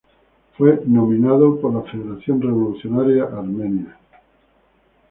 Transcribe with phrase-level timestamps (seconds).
[0.57, 3.99] Fue nominado por la Federación Revolucionaria Armenia.